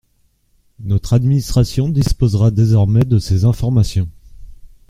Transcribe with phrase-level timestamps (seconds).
[0.79, 4.09] Notre administration disposera désormais de ces informations.